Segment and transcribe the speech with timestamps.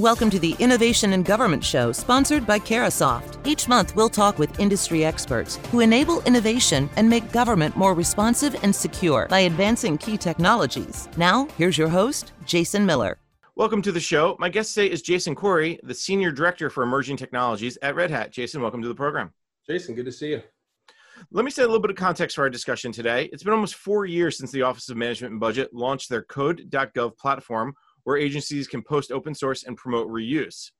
[0.00, 3.46] Welcome to the Innovation in Government Show, sponsored by Carahsoft.
[3.46, 8.56] Each month, we'll talk with industry experts who enable innovation and make government more responsive
[8.62, 11.10] and secure by advancing key technologies.
[11.18, 13.18] Now, here's your host, Jason Miller.
[13.56, 14.36] Welcome to the show.
[14.38, 18.32] My guest today is Jason Corey, the Senior Director for Emerging Technologies at Red Hat.
[18.32, 19.34] Jason, welcome to the program.
[19.68, 20.42] Jason, good to see you.
[21.30, 23.28] Let me set a little bit of context for our discussion today.
[23.34, 27.18] It's been almost four years since the Office of Management and Budget launched their code.gov
[27.18, 27.74] platform
[28.10, 30.72] where agencies can post open source and promote reuse.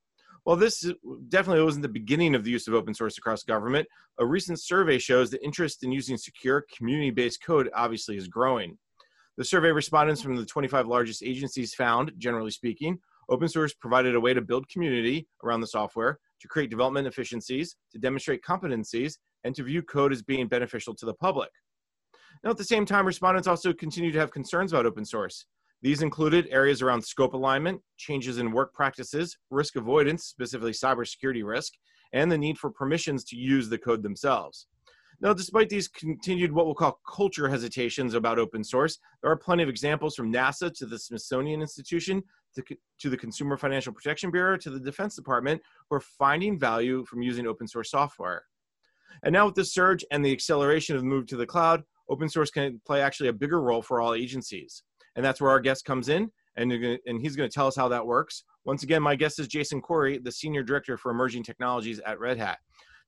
[0.43, 0.85] While this
[1.29, 3.87] definitely wasn't the beginning of the use of open source across government,
[4.19, 8.77] a recent survey shows that interest in using secure community based code obviously is growing.
[9.37, 14.19] The survey respondents from the 25 largest agencies found, generally speaking, open source provided a
[14.19, 19.55] way to build community around the software, to create development efficiencies, to demonstrate competencies, and
[19.55, 21.51] to view code as being beneficial to the public.
[22.43, 25.45] Now, at the same time, respondents also continue to have concerns about open source.
[25.81, 31.73] These included areas around scope alignment, changes in work practices, risk avoidance, specifically cybersecurity risk,
[32.13, 34.67] and the need for permissions to use the code themselves.
[35.21, 39.63] Now, despite these continued what we'll call culture hesitations about open source, there are plenty
[39.63, 42.23] of examples from NASA to the Smithsonian Institution
[42.55, 42.63] to,
[42.99, 47.21] to the Consumer Financial Protection Bureau to the Defense Department who are finding value from
[47.21, 48.43] using open source software.
[49.23, 52.27] And now with the surge and the acceleration of the move to the cloud, open
[52.27, 54.83] source can play actually a bigger role for all agencies
[55.15, 57.87] and that's where our guest comes in, and, and he's going to tell us how
[57.89, 58.43] that works.
[58.65, 62.37] Once again, my guest is Jason Corey, the Senior Director for Emerging Technologies at Red
[62.37, 62.59] Hat.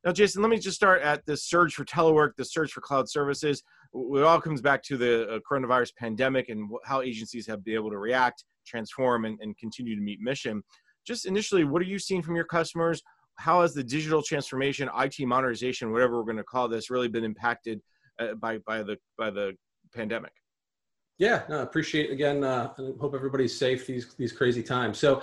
[0.03, 3.09] Now, Jason, let me just start at the surge for telework, the surge for cloud
[3.09, 3.63] services.
[3.93, 7.91] It all comes back to the uh, coronavirus pandemic and how agencies have been able
[7.91, 10.61] to react, transform, and, and continue to meet mission.
[11.05, 13.01] Just initially, what are you seeing from your customers?
[13.35, 17.23] How has the digital transformation, IT modernization, whatever we're going to call this, really been
[17.23, 17.81] impacted
[18.19, 19.53] uh, by by the by the
[19.93, 20.33] pandemic?
[21.19, 22.44] Yeah, no, appreciate again.
[22.44, 24.97] Uh, hope everybody's safe these these crazy times.
[24.97, 25.22] So,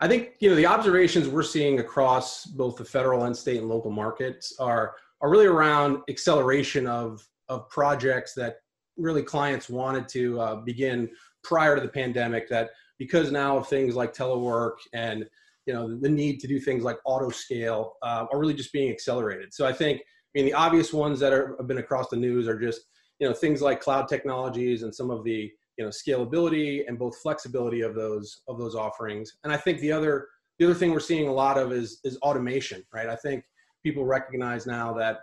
[0.00, 3.68] I think you know the observations we're seeing across both the federal and state and
[3.68, 8.56] local markets are are really around acceleration of of projects that
[8.96, 11.08] really clients wanted to uh, begin
[11.44, 12.48] prior to the pandemic.
[12.48, 15.24] That because now of things like telework and
[15.66, 18.90] you know the need to do things like auto scale uh, are really just being
[18.90, 19.54] accelerated.
[19.54, 20.04] So I think I
[20.34, 22.80] mean the obvious ones that are, have been across the news are just
[23.18, 27.18] you know things like cloud technologies and some of the you know scalability and both
[27.18, 29.36] flexibility of those of those offerings.
[29.44, 32.16] And i think the other the other thing we're seeing a lot of is is
[32.18, 33.08] automation right?
[33.08, 33.44] I think
[33.82, 35.20] people recognize now that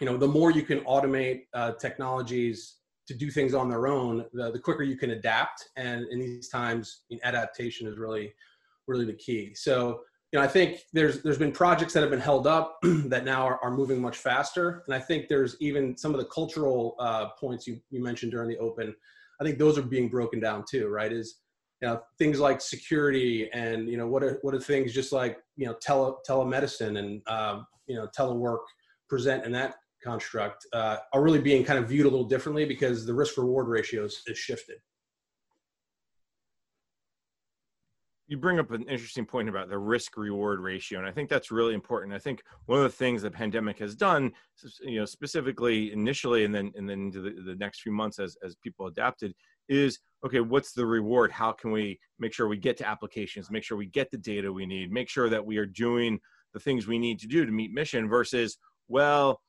[0.00, 2.76] you know the more you can automate uh, technologies
[3.08, 5.68] to do things on their own the, the quicker you can adapt.
[5.76, 8.32] And in these times adaptation is really
[8.88, 9.54] really the key.
[9.54, 10.00] So
[10.32, 13.46] you know, I think there's there's been projects that have been held up that now
[13.46, 17.28] are, are moving much faster, and I think there's even some of the cultural uh,
[17.38, 18.94] points you you mentioned during the open.
[19.40, 21.12] I think those are being broken down too, right?
[21.12, 21.40] Is
[21.82, 25.38] you know things like security and you know what are what are things just like
[25.56, 28.60] you know tele telemedicine and um, you know telework
[29.10, 33.04] present in that construct uh, are really being kind of viewed a little differently because
[33.04, 34.78] the risk reward ratios is shifted.
[38.32, 41.50] You bring up an interesting point about the risk reward ratio and i think that's
[41.50, 42.14] really important.
[42.14, 44.32] I think one of the things the pandemic has done
[44.80, 48.38] you know specifically initially and then and then into the, the next few months as,
[48.42, 49.34] as people adapted
[49.68, 51.30] is okay what's the reward?
[51.30, 54.50] How can we make sure we get to applications make sure we get the data
[54.50, 56.18] we need make sure that we are doing
[56.54, 58.56] the things we need to do to meet mission versus
[58.88, 59.42] well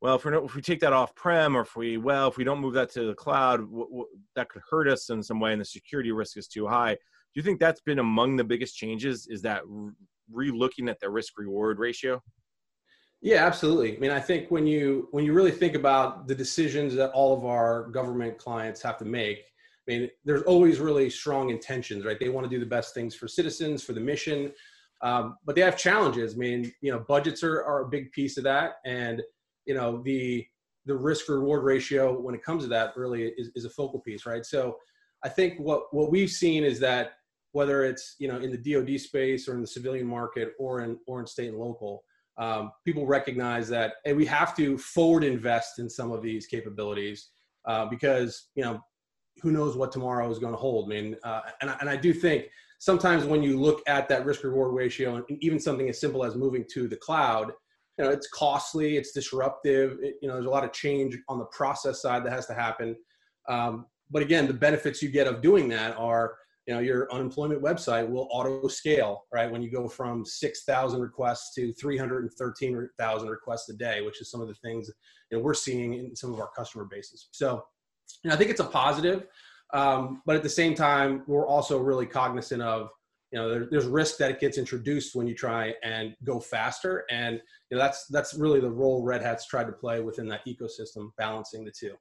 [0.00, 2.60] well if, if we take that off prem or if we well if we don't
[2.60, 4.06] move that to the cloud w- w-
[4.36, 6.96] that could hurt us in some way and the security risk is too high
[7.34, 9.26] do you think that's been among the biggest changes?
[9.28, 9.62] Is that
[10.30, 12.22] re-looking at the risk reward ratio?
[13.22, 13.96] Yeah, absolutely.
[13.96, 17.36] I mean, I think when you when you really think about the decisions that all
[17.36, 19.44] of our government clients have to make,
[19.88, 22.18] I mean, there's always really strong intentions, right?
[22.18, 24.52] They want to do the best things for citizens, for the mission,
[25.02, 26.34] um, but they have challenges.
[26.34, 29.22] I mean, you know, budgets are, are a big piece of that, and
[29.66, 30.44] you know the
[30.84, 34.26] the risk reward ratio when it comes to that really is, is a focal piece,
[34.26, 34.44] right?
[34.44, 34.76] So,
[35.24, 37.12] I think what what we've seen is that
[37.52, 40.98] whether it's you know in the DoD space or in the civilian market or in
[41.06, 42.04] or in state and local.
[42.38, 47.28] Um, people recognize that hey, we have to forward invest in some of these capabilities
[47.66, 48.82] uh, because you know
[49.42, 50.86] who knows what tomorrow is going to hold.
[50.86, 52.46] I mean, uh, and, and I do think
[52.78, 56.34] sometimes when you look at that risk reward ratio and even something as simple as
[56.34, 57.52] moving to the cloud,
[57.96, 59.98] you know, it's costly, it's disruptive.
[60.02, 62.54] It, you know, there's a lot of change on the process side that has to
[62.54, 62.96] happen.
[63.48, 66.34] Um, but again, the benefits you get of doing that are
[66.66, 71.54] you know your unemployment website will auto scale right when you go from 6000 requests
[71.54, 74.90] to 313000 requests a day which is some of the things
[75.30, 77.28] you know we're seeing in some of our customer bases.
[77.32, 77.64] So
[78.22, 79.26] you know, i think it's a positive
[79.74, 82.90] um, but at the same time we're also really cognizant of
[83.32, 87.04] you know there, there's risk that it gets introduced when you try and go faster
[87.10, 90.46] and you know that's that's really the role red hat's tried to play within that
[90.46, 91.94] ecosystem balancing the two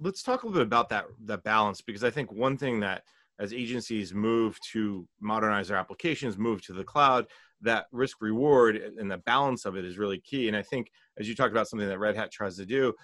[0.00, 3.02] let's talk a little bit about that that balance because i think one thing that
[3.38, 7.26] as agencies move to modernize their applications move to the cloud
[7.60, 10.48] that risk reward and the balance of it is really key.
[10.48, 12.94] And i think as you talked about something that red hat tries to do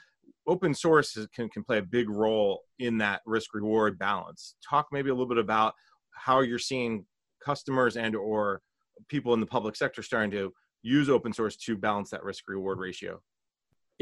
[0.46, 4.54] open source can, can play a big role in that risk reward balance.
[4.68, 5.74] Talk maybe a little bit about
[6.12, 7.06] how you're seeing
[7.44, 8.60] customers and or
[9.08, 10.52] people in the public sector starting to
[10.82, 13.20] use open source to balance that risk reward ratio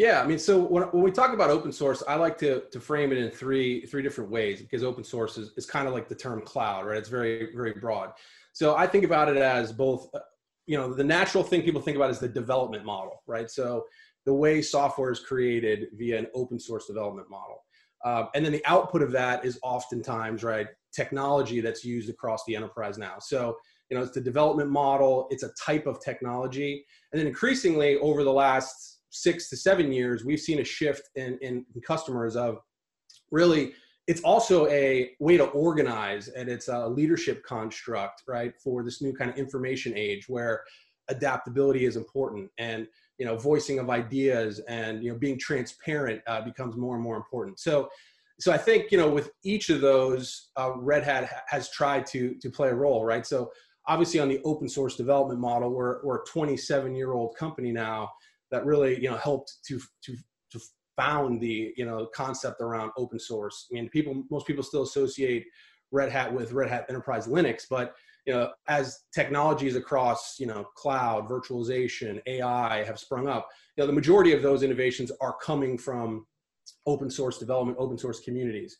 [0.01, 2.81] yeah i mean so when, when we talk about open source i like to, to
[2.81, 6.09] frame it in three three different ways because open source is, is kind of like
[6.09, 8.13] the term cloud right it's very very broad
[8.53, 10.21] so i think about it as both uh,
[10.67, 13.85] you know the natural thing people think about is the development model right so
[14.27, 17.65] the way software is created via an open source development model.
[18.05, 22.57] Uh, and then the output of that is oftentimes, right, technology that's used across the
[22.57, 23.17] enterprise now.
[23.19, 23.57] So,
[23.89, 26.85] you know, it's the development model, it's a type of technology.
[27.13, 31.39] And then increasingly over the last six to seven years, we've seen a shift in,
[31.43, 32.59] in, customers of
[33.31, 33.73] really,
[34.07, 39.13] it's also a way to organize and it's a leadership construct, right, for this new
[39.13, 40.63] kind of information age where
[41.09, 42.51] adaptability is important.
[42.59, 42.87] And
[43.21, 47.17] you know voicing of ideas and you know being transparent uh, becomes more and more
[47.17, 47.89] important so
[48.41, 52.35] so i think you know with each of those uh, red hat has tried to
[52.41, 53.53] to play a role right so
[53.87, 58.11] obviously on the open source development model we're, we're a 27 year old company now
[58.51, 60.17] that really you know helped to to
[60.51, 60.61] to
[60.97, 65.47] found the you know concept around open source i mean people most people still associate
[65.93, 67.95] red hat with red hat enterprise linux but
[68.27, 73.87] you know, as technologies across, you know, cloud, virtualization, AI have sprung up, you know,
[73.87, 76.27] the majority of those innovations are coming from
[76.87, 78.77] open source development, open source communities.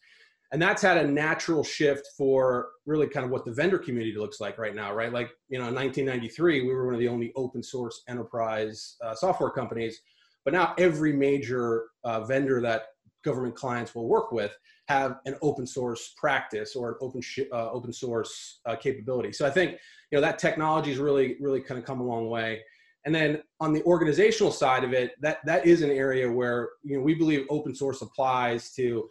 [0.53, 4.41] And that's had a natural shift for really kind of what the vendor community looks
[4.41, 5.13] like right now, right?
[5.13, 9.15] Like, you know, in 1993, we were one of the only open source enterprise uh,
[9.15, 10.01] software companies.
[10.45, 12.87] But now every major uh, vendor that
[13.23, 14.57] government clients will work with
[14.89, 19.33] have an open source practice or an open sh- uh, open source uh, capability.
[19.33, 19.73] So I think
[20.11, 22.63] you know that technology really really kind of come a long way.
[23.07, 26.97] And then on the organizational side of it, that that is an area where you
[26.97, 29.09] know we believe open source applies to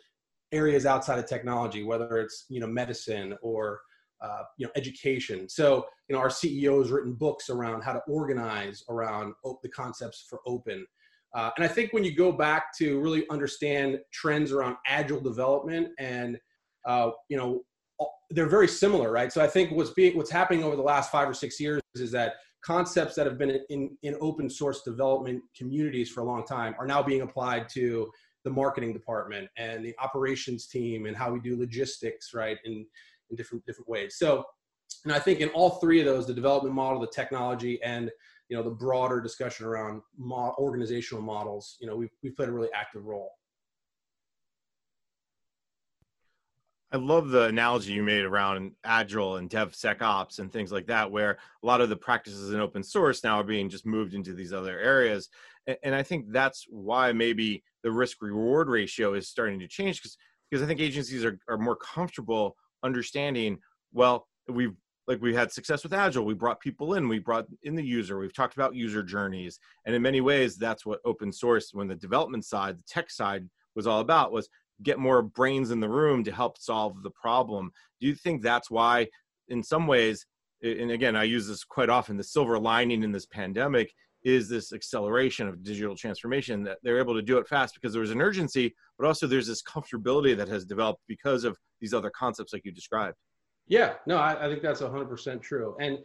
[0.51, 3.81] areas outside of technology, whether it's you know medicine or
[4.22, 5.48] uh, you know education.
[5.50, 9.69] So you know our CEO has written books around how to organize around op- the
[9.69, 10.86] concepts for open.
[11.36, 15.90] Uh, and I think when you go back to really understand trends around agile development
[16.00, 16.40] and
[16.86, 17.62] uh, you know
[18.31, 19.31] they're very similar, right?
[19.31, 22.12] So I think what's being what's happening over the last five or six years is
[22.12, 26.75] that concepts that have been in, in open source development communities for a long time
[26.78, 28.10] are now being applied to
[28.44, 32.57] the marketing department and the operations team and how we do logistics, right?
[32.65, 32.86] In
[33.30, 34.15] in different different ways.
[34.18, 34.44] So,
[35.03, 38.09] and I think in all three of those, the development model, the technology, and
[38.50, 42.51] you know the broader discussion around mo- organizational models you know we've, we've played a
[42.51, 43.31] really active role
[46.91, 51.38] I love the analogy you made around Agile and DevSecOps and things like that, where
[51.62, 54.51] a lot of the practices in open source now are being just moved into these
[54.51, 55.30] other areas.
[55.83, 60.18] And I think that's why maybe the risk reward ratio is starting to change because
[60.50, 63.60] because I think agencies are, are more comfortable understanding,
[63.94, 64.76] well, we've
[65.08, 66.24] like we had success with agile.
[66.24, 67.08] We brought people in.
[67.08, 68.20] We brought in the user.
[68.20, 69.60] We've talked about user journeys.
[69.86, 73.50] And in many ways that's what open source when the development side the tech side
[73.75, 74.50] was all about was
[74.84, 77.72] get more brains in the room to help solve the problem.
[78.00, 79.08] Do you think that's why
[79.48, 80.25] in some ways
[80.62, 84.74] and again i use this quite often the silver lining in this pandemic is this
[84.74, 88.22] acceleration of digital transformation that they're able to do it fast because there was an
[88.22, 92.66] urgency but also there's this comfortability that has developed because of these other concepts like
[92.66, 93.16] you described
[93.70, 95.78] yeah, no, I, I think that's 100% true.
[95.80, 96.00] And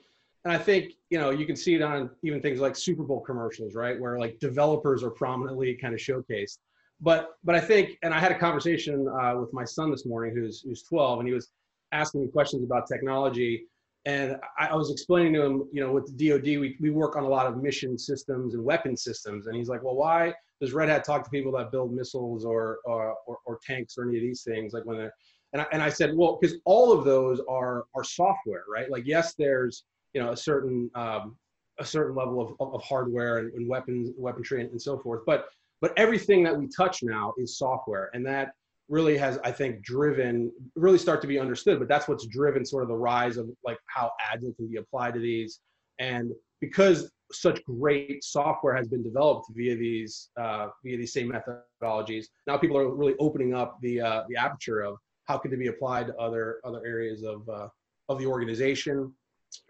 [0.44, 3.20] and I think you know you can see it on even things like Super Bowl
[3.20, 6.58] commercials, right, where like developers are prominently kind of showcased.
[7.00, 10.34] But but I think, and I had a conversation uh, with my son this morning,
[10.36, 11.50] who's who's 12, and he was
[11.92, 13.64] asking me questions about technology,
[14.06, 17.16] and I, I was explaining to him, you know, with the DoD, we we work
[17.16, 20.72] on a lot of mission systems and weapon systems, and he's like, well, why does
[20.72, 24.16] Red Hat talk to people that build missiles or or, or, or tanks or any
[24.16, 25.14] of these things, like when they're
[25.54, 28.90] and I, and I said, well, because all of those are are software, right?
[28.90, 31.36] Like, yes, there's you know a certain um,
[31.78, 35.22] a certain level of, of hardware and, and weapons, weaponry, and, and so forth.
[35.24, 35.46] But
[35.80, 38.52] but everything that we touch now is software, and that
[38.88, 41.78] really has, I think, driven really start to be understood.
[41.78, 45.14] But that's what's driven sort of the rise of like how agile can be applied
[45.14, 45.60] to these,
[45.98, 52.26] and because such great software has been developed via these uh, via these same methodologies.
[52.46, 55.68] Now people are really opening up the uh, the aperture of how could they be
[55.68, 57.68] applied to other other areas of uh,
[58.08, 59.12] of the organization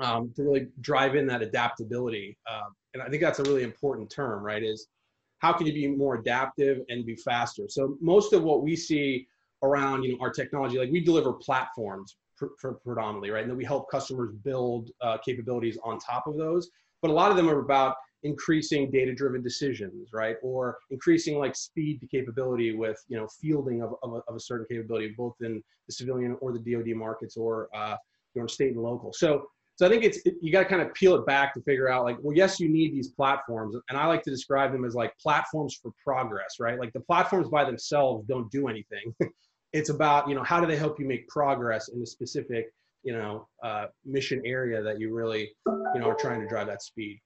[0.00, 2.36] um, to really drive in that adaptability.
[2.50, 4.62] Uh, and I think that's a really important term, right?
[4.62, 4.88] Is
[5.44, 7.64] how can you be more adaptive and be faster?
[7.68, 9.26] So most of what we see
[9.62, 13.42] around you know our technology, like we deliver platforms pr- pr- predominantly, right?
[13.42, 16.70] And then we help customers build uh, capabilities on top of those.
[17.02, 20.36] But a lot of them are about increasing data-driven decisions, right?
[20.42, 24.40] Or increasing like speed to capability with you know fielding of, of, a, of a
[24.40, 27.96] certain capability, both in the civilian or the DoD markets or uh,
[28.34, 29.12] you know state and local.
[29.12, 31.62] So so I think it's it, you got to kind of peel it back to
[31.62, 34.84] figure out like, well, yes, you need these platforms, and I like to describe them
[34.84, 36.78] as like platforms for progress, right?
[36.78, 39.14] Like the platforms by themselves don't do anything.
[39.72, 43.12] it's about you know how do they help you make progress in a specific you
[43.12, 47.20] know uh, mission area that you really you know are trying to drive that speed.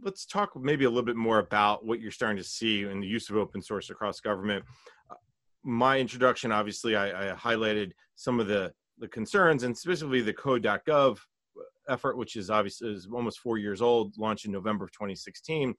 [0.00, 3.06] Let's talk maybe a little bit more about what you're starting to see in the
[3.06, 4.64] use of open source across government
[5.68, 11.18] my introduction, obviously, I, I, highlighted some of the, the concerns and specifically the code.gov
[11.90, 15.74] effort, which is obviously is almost four years old, launched in November of 2016.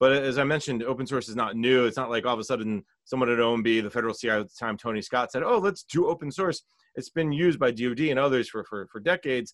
[0.00, 1.84] But as I mentioned, open source is not new.
[1.84, 4.54] It's not like all of a sudden someone at OMB, the federal CIO at the
[4.58, 6.62] time, Tony Scott, said, oh, let's do open source.
[6.94, 9.52] It's been used by DoD and others for, for, for decades.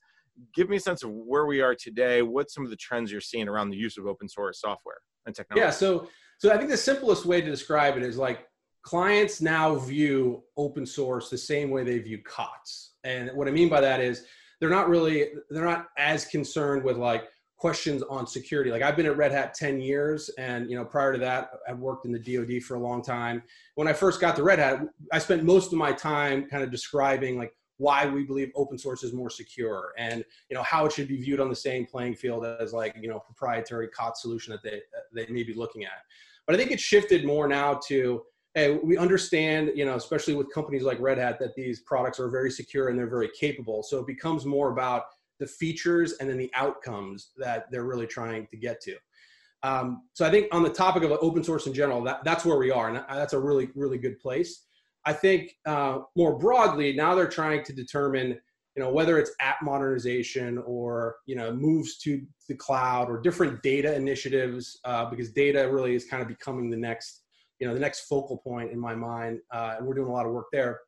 [0.54, 2.22] Give me a sense of where we are today.
[2.22, 5.34] What some of the trends you're seeing around the use of open source software and
[5.34, 5.64] technology?
[5.64, 8.46] Yeah, so so I think the simplest way to describe it is like
[8.82, 12.94] clients now view open source the same way they view COTS.
[13.04, 14.24] And what I mean by that is
[14.60, 17.24] they're not really, they're not as concerned with like
[17.56, 18.70] questions on security.
[18.70, 21.78] Like I've been at Red Hat 10 years and, you know, prior to that, I've
[21.78, 23.42] worked in the DoD for a long time.
[23.74, 24.80] When I first got to Red Hat,
[25.12, 29.02] I spent most of my time kind of describing like why we believe open source
[29.02, 32.14] is more secure and you know how it should be viewed on the same playing
[32.14, 34.82] field as like you know proprietary COTS solution that they
[35.14, 36.02] they may be looking at.
[36.46, 38.22] But I think it's shifted more now to
[38.54, 42.28] hey, we understand, you know, especially with companies like Red Hat, that these products are
[42.28, 43.82] very secure and they're very capable.
[43.82, 45.04] So it becomes more about
[45.38, 48.96] the features and then the outcomes that they're really trying to get to.
[49.62, 52.56] Um, so I think on the topic of open source in general, that, that's where
[52.56, 54.66] we are, and that's a really, really good place.
[55.04, 58.38] I think uh, more broadly, now they're trying to determine,
[58.76, 63.62] you know, whether it's app modernization or you know moves to the cloud or different
[63.62, 67.19] data initiatives, uh, because data really is kind of becoming the next
[67.60, 70.26] you know the next focal point in my mind, uh, and we're doing a lot
[70.26, 70.80] of work there.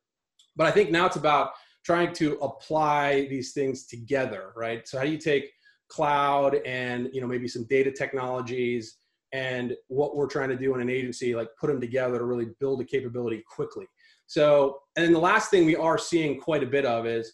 [0.55, 1.51] But I think now it's about
[1.85, 4.87] trying to apply these things together, right?
[4.87, 5.51] So how do you take
[5.89, 8.97] cloud and you know maybe some data technologies
[9.33, 12.49] and what we're trying to do in an agency, like put them together to really
[12.59, 13.87] build a capability quickly.
[14.27, 17.33] So, and then the last thing we are seeing quite a bit of is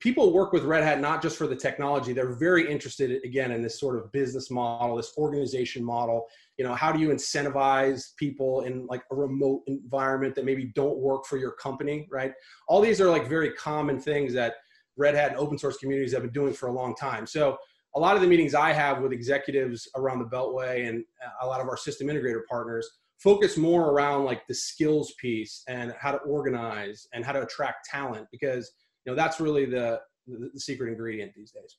[0.00, 2.12] people work with Red Hat not just for the technology.
[2.12, 6.26] They're very interested again in this sort of business model, this organization model.
[6.56, 10.98] You know, how do you incentivize people in like a remote environment that maybe don't
[10.98, 12.32] work for your company, right?
[12.66, 14.54] All these are like very common things that
[14.96, 17.26] Red Hat and open source communities have been doing for a long time.
[17.26, 17.58] So
[17.94, 21.46] a lot of the meetings I have with executives around the Beltway and uh, a
[21.46, 22.88] lot of our system integrator partners
[23.18, 27.86] focus more around like the skills piece and how to organize and how to attract
[27.90, 28.72] talent because
[29.04, 31.76] you know that's really the, the, the secret ingredient these days.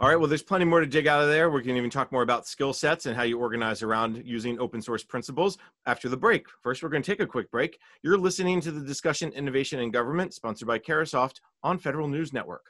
[0.00, 1.50] All right well there's plenty more to dig out of there.
[1.50, 4.82] We can even talk more about skill sets and how you organize around using open
[4.82, 6.46] source principles after the break.
[6.62, 7.78] First we're going to take a quick break.
[8.02, 12.64] You're listening to the discussion innovation in government sponsored by Carahsoft on federal news network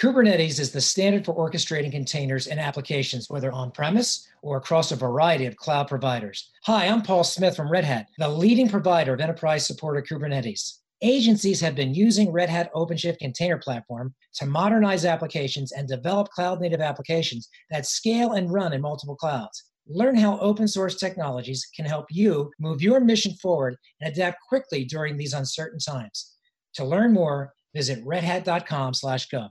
[0.00, 4.96] Kubernetes is the standard for orchestrating containers and applications, whether on premise or across a
[4.96, 6.48] variety of cloud providers.
[6.62, 10.78] Hi, I'm Paul Smith from Red Hat, the leading provider of enterprise supported Kubernetes.
[11.02, 16.62] Agencies have been using Red Hat OpenShift Container Platform to modernize applications and develop cloud
[16.62, 19.64] native applications that scale and run in multiple clouds.
[19.86, 24.82] Learn how open source technologies can help you move your mission forward and adapt quickly
[24.82, 26.38] during these uncertain times.
[26.76, 29.50] To learn more, visit redhat.com/gov.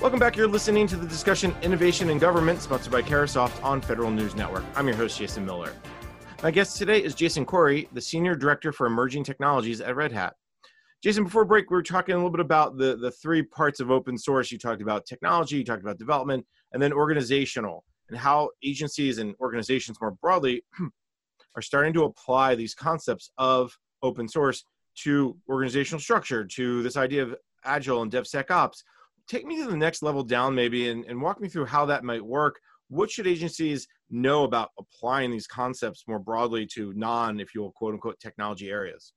[0.00, 0.34] Welcome back.
[0.34, 4.64] You're listening to the discussion Innovation in Government, sponsored by Carahsoft on Federal News Network.
[4.74, 5.74] I'm your host, Jason Miller.
[6.42, 10.36] My guest today is Jason Corey, the Senior Director for Emerging Technologies at Red Hat.
[11.02, 13.90] Jason, before break, we were talking a little bit about the, the three parts of
[13.90, 14.50] open source.
[14.50, 19.34] You talked about technology, you talked about development, and then organizational, and how agencies and
[19.38, 20.64] organizations more broadly
[21.56, 24.64] are starting to apply these concepts of open source
[25.02, 28.82] to organizational structure, to this idea of agile and DevSecOps.
[29.28, 32.04] Take me to the next level down, maybe, and, and walk me through how that
[32.04, 32.58] might work.
[32.88, 37.72] What should agencies know about applying these concepts more broadly to non, if you will,
[37.72, 39.12] quote unquote, technology areas?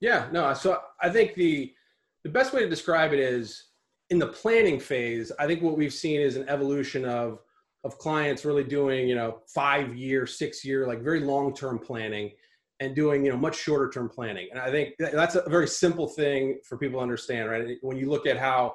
[0.00, 0.52] Yeah, no.
[0.54, 1.72] So I think the
[2.24, 3.70] the best way to describe it is
[4.10, 7.38] in the planning phase, I think what we've seen is an evolution of
[7.84, 12.32] of clients really doing you know five year, six year, like very long term planning,
[12.82, 14.48] and doing you know much shorter term planning.
[14.50, 17.76] And I think that's a very simple thing for people to understand, right?
[17.82, 18.74] When you look at how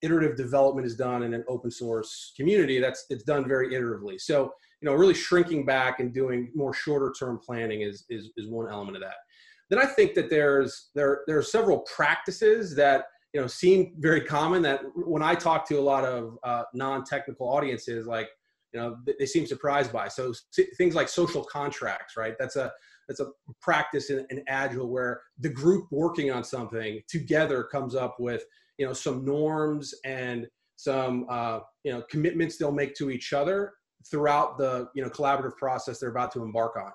[0.00, 4.20] iterative development is done in an open source community, that's it's done very iteratively.
[4.20, 8.48] So you know really shrinking back and doing more shorter term planning is is is
[8.48, 9.16] one element of that.
[9.70, 14.20] Then I think that there's there there are several practices that you know seem very
[14.20, 18.28] common that when I talk to a lot of uh, non-technical audiences, like
[18.72, 20.08] you know they seem surprised by.
[20.08, 20.32] So
[20.76, 22.36] things like social contracts, right?
[22.38, 22.72] That's a
[23.08, 28.16] that's a practice in, in agile where the group working on something together comes up
[28.20, 28.44] with
[28.76, 30.46] you know some norms and
[30.76, 33.72] some uh, you know commitments they'll make to each other
[34.08, 36.92] throughout the you know collaborative process they're about to embark on.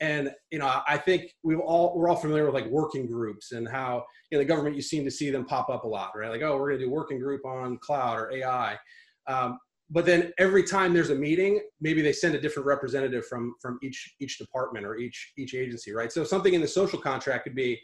[0.00, 3.66] And you know i think we've all we're all familiar with like working groups and
[3.66, 6.30] how in the government you seem to see them pop up a lot right?
[6.30, 8.76] Like oh we're going to do working group on cloud or ai
[9.26, 9.58] um,
[9.94, 13.78] but then every time there's a meeting maybe they send a different representative from from
[13.82, 17.54] each each department or each each agency right so something in the social contract could
[17.54, 17.80] be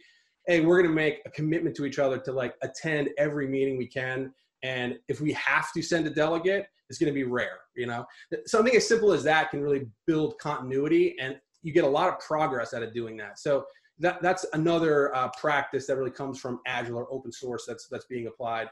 [0.47, 3.79] hey we're going to make a commitment to each other to like attend every meeting
[3.79, 7.61] we can and if we have to send a delegate it's going to be rare
[7.77, 8.05] you know
[8.47, 12.19] something as simple as that can really build continuity and you get a lot of
[12.21, 13.39] progress out of doing that.
[13.39, 13.65] So
[13.99, 18.07] that, that's another uh, practice that really comes from Agile or open source that's that's
[18.07, 18.69] being applied.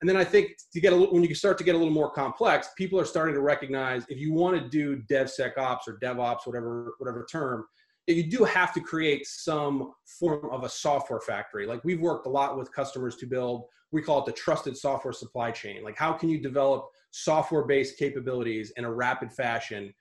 [0.00, 1.92] And then I think to get a little, when you start to get a little
[1.92, 6.46] more complex, people are starting to recognize if you want to do DevSecOps or DevOps,
[6.46, 7.66] whatever whatever term,
[8.06, 11.66] you do have to create some form of a software factory.
[11.66, 15.12] Like we've worked a lot with customers to build, we call it the trusted software
[15.12, 15.84] supply chain.
[15.84, 19.92] Like how can you develop software-based capabilities in a rapid fashion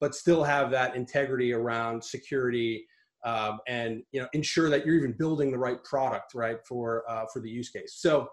[0.00, 2.86] but still have that integrity around security
[3.24, 7.24] um, and you know ensure that you're even building the right product right for uh,
[7.32, 8.28] for the use case so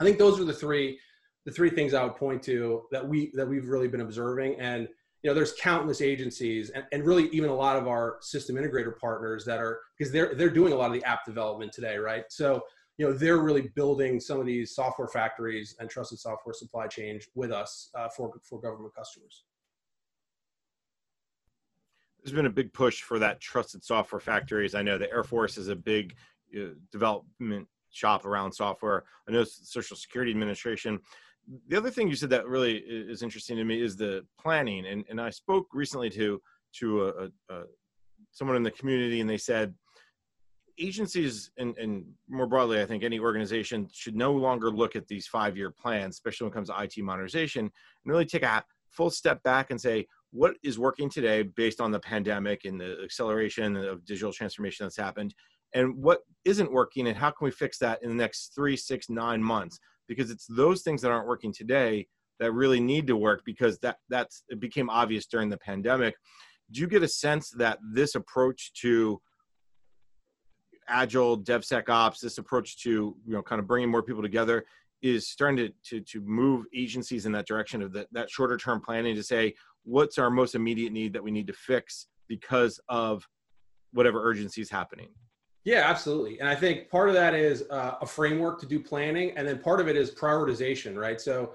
[0.00, 0.98] i think those are the three
[1.44, 4.58] the three things i would point to that we that we've really been observing.
[4.60, 4.88] And
[5.22, 8.96] you know there's countless agencies and, and really even a lot of our system integrator
[8.98, 12.24] partners that are because they're they're doing a lot of the app development today right?
[12.28, 12.62] So
[12.98, 17.20] you know they're really building some of these software factories and trusted software supply chain
[17.34, 19.44] with us uh, for for government customers.
[22.22, 24.74] There's been a big push for that trusted software factories.
[24.74, 26.16] I know the Air Force is a big
[26.56, 29.04] uh, development shop around software.
[29.28, 30.98] I know Social Security Administration.
[31.68, 34.86] The other thing you said that really is interesting to me is the planning.
[34.86, 36.40] And, and I spoke recently to
[36.80, 37.62] to a, a,
[38.30, 39.74] someone in the community, and they said
[40.78, 45.26] agencies and, and more broadly, I think any organization should no longer look at these
[45.26, 47.70] five year plans, especially when it comes to IT modernization, and
[48.04, 52.00] really take a full step back and say, what is working today based on the
[52.00, 55.34] pandemic and the acceleration of digital transformation that's happened
[55.74, 59.08] and what isn't working and how can we fix that in the next three six
[59.08, 59.78] nine months?
[60.06, 62.06] Because it's those things that aren't working today
[62.40, 66.14] that really need to work because that that's it became obvious during the pandemic.
[66.70, 69.20] Do you get a sense that this approach to
[70.88, 74.64] agile devsecops this approach to you know kind of bringing more people together
[75.02, 78.80] is starting to, to, to move agencies in that direction of the, that shorter term
[78.80, 79.54] planning to say
[79.84, 83.26] what's our most immediate need that we need to fix because of
[83.92, 85.08] whatever urgency is happening
[85.68, 86.40] yeah absolutely.
[86.40, 89.58] And i think part of that is uh, a framework to do planning and then
[89.58, 91.20] part of it is prioritization right?
[91.20, 91.52] So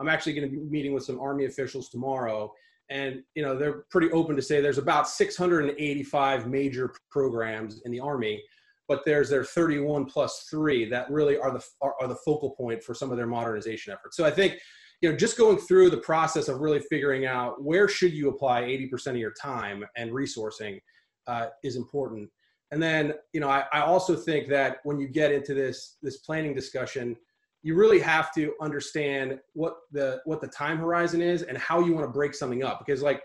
[0.00, 2.52] i'm actually going to be meeting with some army officials tomorrow
[2.90, 8.00] and you know they're pretty open to say there's about 685 major programs in the
[8.00, 8.42] army
[8.88, 12.82] but there's their 31 plus three that really are the are, are the focal point
[12.82, 14.16] for some of their modernization efforts.
[14.16, 14.58] So i think
[15.00, 18.62] you know just going through the process of really figuring out where should you apply
[18.62, 20.80] 80% of your time and resourcing
[21.28, 22.28] uh, is important
[22.72, 26.16] and then you know I, I also think that when you get into this this
[26.18, 27.16] planning discussion
[27.62, 31.92] you really have to understand what the what the time horizon is and how you
[31.92, 32.80] want to break something up.
[32.84, 33.22] Because like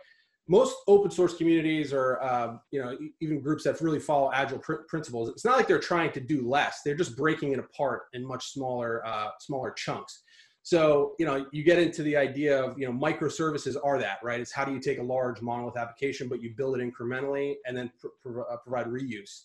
[0.48, 4.86] most open source communities or um, you know even groups that really follow agile pr-
[4.88, 6.82] principles it's not like they're trying to do less.
[6.86, 10.24] They're just breaking it apart in much smaller uh, smaller chunks
[10.68, 14.42] so, you know, you get into the idea of, you know, microservices are that, right?
[14.42, 17.78] It's how do you take a large monolith application, but you build it incrementally and
[17.78, 19.44] then pr- pr- uh, provide reuse.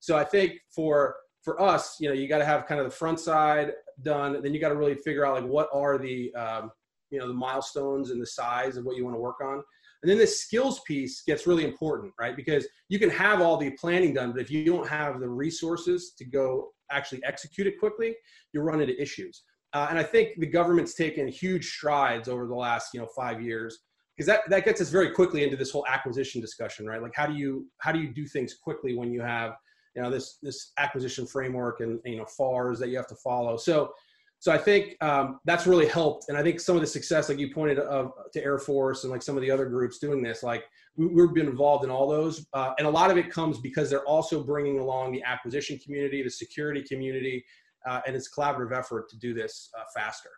[0.00, 2.94] So I think for, for us, you know, you got to have kind of the
[2.94, 4.42] front side done.
[4.42, 6.70] Then you got to really figure out like, what are the, um,
[7.08, 9.62] you know, the milestones and the size of what you want to work on.
[10.02, 12.36] And then the skills piece gets really important, right?
[12.36, 16.12] Because you can have all the planning done, but if you don't have the resources
[16.18, 18.14] to go actually execute it quickly,
[18.52, 19.44] you run into issues.
[19.72, 23.42] Uh, and I think the government's taken huge strides over the last, you know, five
[23.42, 23.80] years
[24.16, 27.02] because that, that gets us very quickly into this whole acquisition discussion, right?
[27.02, 29.52] Like how do you how do you do things quickly when you have,
[29.94, 33.56] you know, this this acquisition framework and you know FARs that you have to follow.
[33.56, 33.92] So
[34.40, 36.28] so I think um, that's really helped.
[36.28, 39.22] And I think some of the success, like you pointed to Air Force and like
[39.22, 40.64] some of the other groups doing this, like
[40.96, 42.46] we, have been involved in all those.
[42.52, 46.22] Uh, and a lot of it comes because they're also bringing along the acquisition community,
[46.22, 47.44] the security community,
[47.88, 50.30] uh, and it's collaborative effort to do this uh, faster.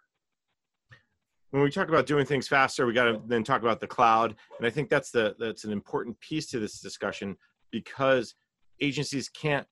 [1.51, 4.37] When we talk about doing things faster, we got to then talk about the cloud.
[4.59, 7.37] And I think that's the that's an important piece to this discussion
[7.73, 8.37] because
[8.81, 9.67] agencies can't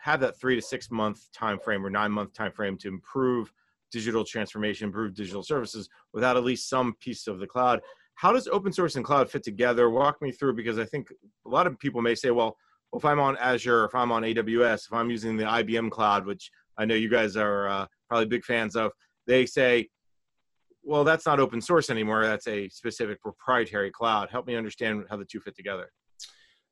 [0.00, 3.52] have that three to six month time frame or nine month time frame to improve
[3.90, 7.82] digital transformation, improve digital services without at least some piece of the cloud.
[8.14, 9.90] How does open source and cloud fit together?
[9.90, 11.12] Walk me through because I think
[11.46, 12.56] a lot of people may say, well,
[12.94, 16.50] if I'm on Azure, if I'm on AWS, if I'm using the IBM cloud, which
[16.78, 18.92] I know you guys are uh, probably big fans of,
[19.26, 19.88] they say,
[20.82, 22.24] well, that's not open source anymore.
[22.24, 24.30] That's a specific proprietary cloud.
[24.30, 25.90] Help me understand how the two fit together.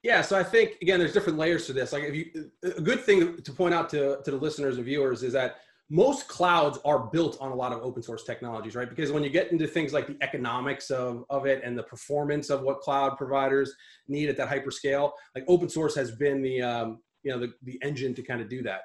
[0.03, 1.93] Yeah, so I think again, there's different layers to this.
[1.93, 5.23] Like, if you, a good thing to point out to to the listeners and viewers
[5.23, 5.57] is that
[5.91, 8.89] most clouds are built on a lot of open source technologies, right?
[8.89, 12.49] Because when you get into things like the economics of, of it and the performance
[12.49, 13.75] of what cloud providers
[14.07, 17.79] need at that hyperscale, like open source has been the um, you know the, the
[17.83, 18.83] engine to kind of do that.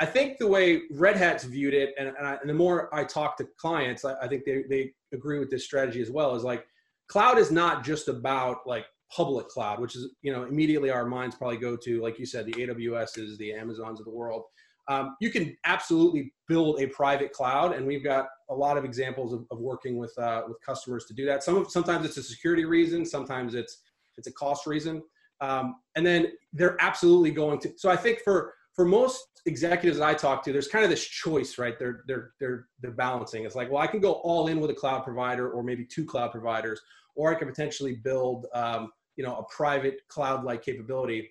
[0.00, 3.04] I think the way Red Hat's viewed it, and, and, I, and the more I
[3.04, 6.44] talk to clients, I, I think they, they agree with this strategy as well, is
[6.44, 6.66] like
[7.08, 11.34] cloud is not just about like public cloud, which is, you know, immediately our minds
[11.34, 14.44] probably go to, like you said, the AWSs, the Amazons of the world.
[14.86, 19.32] Um, you can absolutely build a private cloud, and we've got a lot of examples
[19.32, 21.42] of, of working with uh, with customers to do that.
[21.42, 23.82] Some sometimes it's a security reason, sometimes it's
[24.16, 25.02] it's a cost reason,
[25.42, 27.72] um, and then they're absolutely going to.
[27.76, 31.04] So I think for for most executives that I talk to, there's kind of this
[31.04, 31.76] choice, right?
[31.78, 33.44] They're they're they're they're balancing.
[33.44, 36.04] It's like, well, I can go all in with a cloud provider, or maybe two
[36.04, 36.80] cloud providers,
[37.16, 41.28] or I can potentially build um, you know a private cloud like capability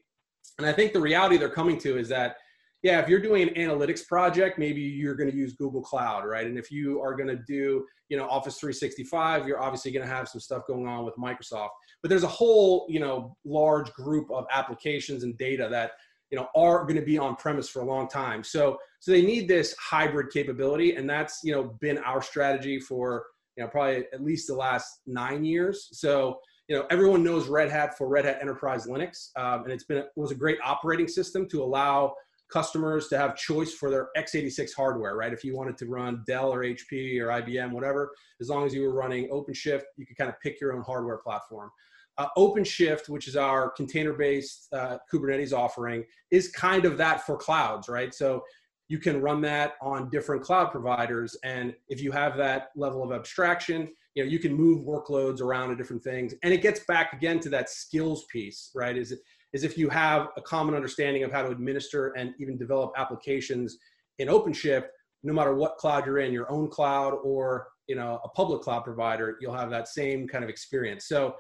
[0.59, 2.35] and i think the reality they're coming to is that
[2.83, 6.45] yeah if you're doing an analytics project maybe you're going to use google cloud right
[6.45, 10.13] and if you are going to do you know office 365 you're obviously going to
[10.13, 11.69] have some stuff going on with microsoft
[12.03, 15.91] but there's a whole you know large group of applications and data that
[16.31, 19.21] you know are going to be on premise for a long time so so they
[19.21, 24.05] need this hybrid capability and that's you know been our strategy for you know probably
[24.13, 28.25] at least the last nine years so you know, everyone knows Red Hat for Red
[28.25, 32.13] Hat Enterprise Linux, um, and it's been it was a great operating system to allow
[32.51, 35.33] customers to have choice for their x86 hardware, right?
[35.33, 38.83] If you wanted to run Dell or HP or IBM, whatever, as long as you
[38.83, 41.69] were running OpenShift, you could kind of pick your own hardware platform.
[42.17, 47.87] Uh, OpenShift, which is our container-based uh, Kubernetes offering, is kind of that for clouds,
[47.87, 48.13] right?
[48.13, 48.43] So
[48.87, 53.11] you can run that on different cloud providers, and if you have that level of
[53.11, 57.13] abstraction, you know you can move workloads around to different things and it gets back
[57.13, 59.13] again to that skills piece right is
[59.53, 63.77] is if you have a common understanding of how to administer and even develop applications
[64.19, 64.85] in OpenShift,
[65.23, 68.83] no matter what cloud you're in, your own cloud or you know a public cloud
[68.83, 71.07] provider, you'll have that same kind of experience.
[71.07, 71.35] So,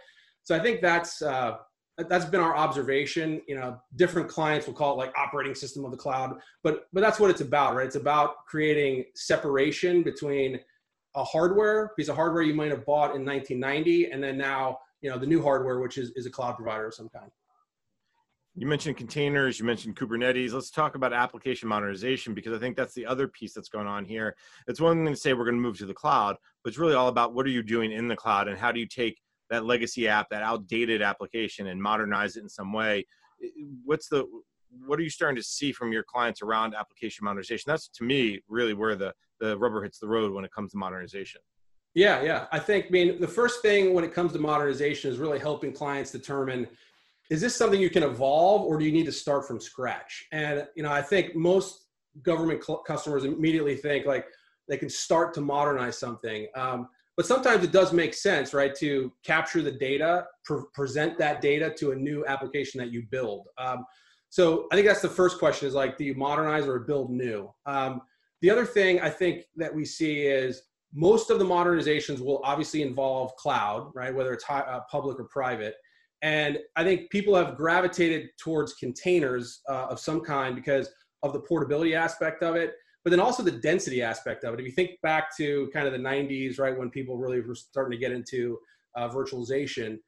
[0.47, 1.57] so I think that's uh,
[1.97, 3.41] that's been our observation.
[3.49, 7.01] You know, different clients will call it like operating system of the cloud, but but
[7.01, 7.85] that's what it's about, right?
[7.85, 10.57] It's about creating separation between
[11.17, 15.09] a hardware piece of hardware you might have bought in 1990, and then now you
[15.09, 17.29] know the new hardware, which is, is a cloud provider of some kind.
[18.55, 20.53] You mentioned containers, you mentioned Kubernetes.
[20.53, 24.05] Let's talk about application modernization because I think that's the other piece that's going on
[24.05, 24.33] here.
[24.65, 26.95] It's one thing to say we're going to move to the cloud, but it's really
[26.95, 29.65] all about what are you doing in the cloud and how do you take that
[29.65, 33.05] legacy app, that outdated application, and modernize it in some way.
[33.83, 34.25] What's the
[34.85, 37.63] what are you starting to see from your clients around application modernization?
[37.67, 40.77] That's to me really where the the rubber hits the road when it comes to
[40.77, 41.41] modernization.
[41.93, 42.45] Yeah, yeah.
[42.51, 45.73] I think, I mean, the first thing when it comes to modernization is really helping
[45.73, 46.67] clients determine
[47.29, 50.27] is this something you can evolve or do you need to start from scratch?
[50.31, 51.87] And, you know, I think most
[52.21, 54.25] government cl- customers immediately think like
[54.69, 56.47] they can start to modernize something.
[56.55, 61.41] Um, but sometimes it does make sense, right, to capture the data, pre- present that
[61.41, 63.47] data to a new application that you build.
[63.57, 63.85] Um,
[64.29, 67.49] so I think that's the first question is like, do you modernize or build new?
[67.65, 68.01] Um,
[68.41, 70.61] the other thing I think that we see is
[70.93, 74.13] most of the modernizations will obviously involve cloud, right?
[74.13, 75.73] Whether it's high, uh, public or private.
[76.21, 80.89] And I think people have gravitated towards containers uh, of some kind because
[81.23, 82.75] of the portability aspect of it,
[83.07, 84.59] but then also the density aspect of it.
[84.59, 87.97] If you think back to kind of the 90s, right, when people really were starting
[87.97, 88.59] to get into
[88.97, 89.99] uh, virtualization,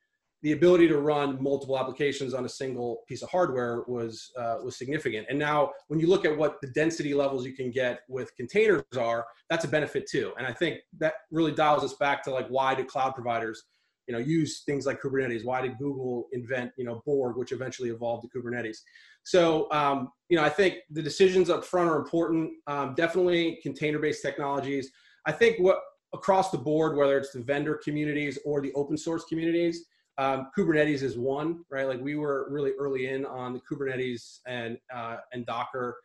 [0.41, 4.77] the ability to run multiple applications on a single piece of hardware was uh, was
[4.77, 5.27] significant.
[5.29, 8.83] And now, when you look at what the density levels you can get with containers
[8.97, 10.33] are, that's a benefit too.
[10.37, 13.63] And I think that really dials us back to like why do cloud providers,
[14.07, 15.45] you know, use things like Kubernetes?
[15.45, 18.79] Why did Google invent, you know, Borg, which eventually evolved to Kubernetes?
[19.23, 22.51] So, um, you know, I think the decisions up front are important.
[22.67, 24.91] Um, definitely container-based technologies.
[25.25, 25.79] I think what
[26.13, 29.85] across the board, whether it's the vendor communities or the open source communities,
[30.17, 31.87] um, Kubernetes is one, right?
[31.87, 35.97] Like we were really early in on the Kubernetes and uh, and Docker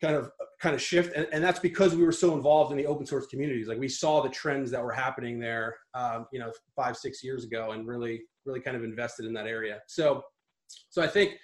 [0.00, 2.86] kind of kind of shift, and, and, that's because we were so involved in the
[2.86, 3.68] open source communities.
[3.68, 7.44] Like we saw the trends that were happening there, um, you know, five six years
[7.44, 9.80] ago, and really really kind of invested in that area.
[9.86, 10.22] So,
[10.88, 11.34] so I think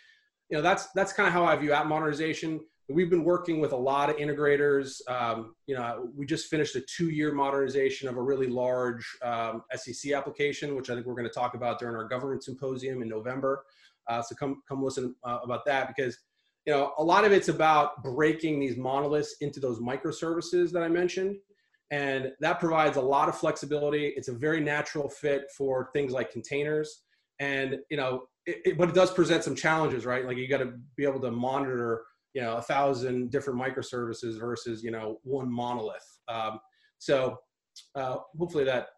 [0.50, 2.60] you know that's that's kind of how I view app modernization.
[2.88, 5.00] We've been working with a lot of integrators.
[5.10, 10.12] Um, you know, we just finished a two-year modernization of a really large um, SEC
[10.12, 13.64] application, which I think we're going to talk about during our government symposium in November.
[14.08, 16.16] Uh, so come come listen uh, about that because
[16.64, 20.88] you know a lot of it's about breaking these monoliths into those microservices that I
[20.88, 21.36] mentioned,
[21.90, 24.12] and that provides a lot of flexibility.
[24.16, 27.02] It's a very natural fit for things like containers,
[27.40, 30.24] and you know, it, it, but it does present some challenges, right?
[30.24, 32.04] Like you got to be able to monitor
[32.36, 36.18] you know a thousand different microservices versus you know one monolith.
[36.28, 36.60] Um,
[36.98, 37.38] so
[37.94, 38.88] uh, hopefully that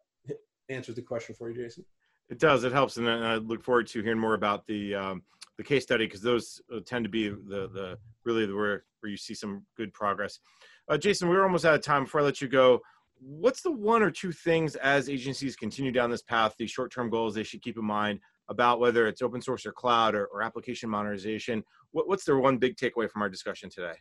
[0.68, 1.84] answers the question for you, Jason.
[2.28, 2.64] It does.
[2.64, 5.22] It helps, and I look forward to hearing more about the um,
[5.56, 9.16] the case study because those uh, tend to be the the really where where you
[9.16, 10.40] see some good progress.
[10.88, 12.04] Uh, Jason, we're almost out of time.
[12.04, 12.80] Before I let you go,
[13.20, 17.08] what's the one or two things as agencies continue down this path, the short term
[17.08, 20.42] goals they should keep in mind about whether it's open source or cloud or, or
[20.42, 21.62] application modernization.
[21.92, 23.94] What, what's their one big takeaway from our discussion today?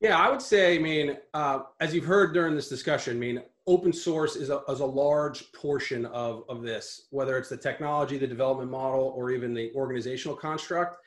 [0.00, 3.42] Yeah, I would say, I mean, uh, as you've heard during this discussion, I mean,
[3.66, 8.16] open source is a, is a large portion of, of this, whether it's the technology,
[8.16, 10.98] the development model, or even the organizational construct.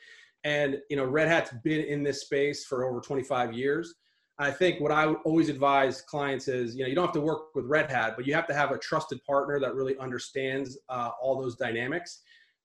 [0.44, 3.94] And, you know, Red Hat's been in this space for over 25 years.
[4.38, 7.20] I think what I would always advise clients is, you know, you don't have to
[7.20, 10.78] work with Red Hat, but you have to have a trusted partner that really understands
[10.88, 12.20] uh, all those dynamics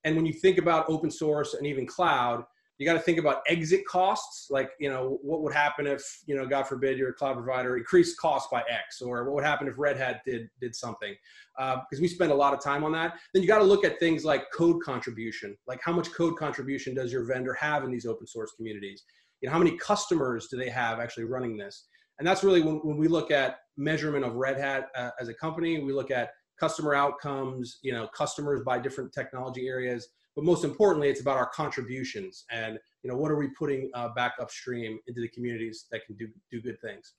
[0.07, 2.45] and when you think about open source and even cloud,
[2.77, 4.49] you got to think about exit costs.
[4.49, 7.75] Like, you know, what would happen if, you know, God forbid, you're a cloud provider
[7.75, 11.13] increased cost by X, or what would happen if Red Hat did did something?
[11.57, 13.15] Because uh, we spend a lot of time on that.
[13.33, 15.57] Then you got to look at things like code contribution.
[15.67, 19.03] Like, how much code contribution does your vendor have in these open source communities?
[19.41, 21.87] You know, how many customers do they have actually running this?
[22.17, 25.33] And that's really when, when we look at measurement of Red Hat uh, as a
[25.33, 25.83] company.
[25.83, 30.09] We look at customer outcomes, you know, customers by different technology areas.
[30.35, 34.09] But most importantly, it's about our contributions and you know what are we putting uh,
[34.09, 37.13] back upstream into the communities that can do do good things.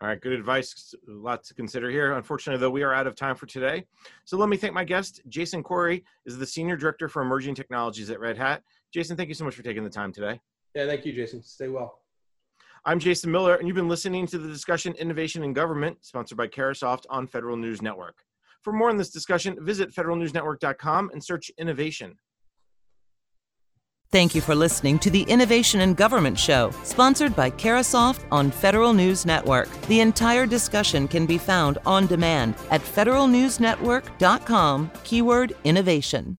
[0.00, 0.94] All right, good advice.
[1.08, 2.12] A lot to consider here.
[2.12, 3.84] Unfortunately, though, we are out of time for today.
[4.24, 5.22] So let me thank my guest.
[5.28, 8.62] Jason Corey is the Senior Director for Emerging Technologies at Red Hat.
[8.92, 10.40] Jason, thank you so much for taking the time today.
[10.74, 11.42] Yeah, thank you, Jason.
[11.42, 12.00] Stay well.
[12.84, 16.48] I'm Jason Miller, and you've been listening to the discussion Innovation in Government, sponsored by
[16.48, 18.16] Carahsoft on Federal News Network.
[18.64, 22.16] For more on this discussion, visit federalnewsnetwork.com and search innovation.
[24.10, 28.94] Thank you for listening to the Innovation in Government Show, sponsored by Carahsoft on Federal
[28.94, 29.68] News Network.
[29.88, 36.32] The entire discussion can be found on demand at federalnewsnetwork.com, keyword innovation.